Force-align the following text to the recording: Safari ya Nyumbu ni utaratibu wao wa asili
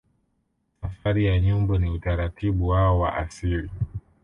Safari 0.81 1.25
ya 1.25 1.39
Nyumbu 1.39 1.77
ni 1.77 1.89
utaratibu 1.89 2.67
wao 2.67 2.99
wa 2.99 3.17
asili 3.17 3.69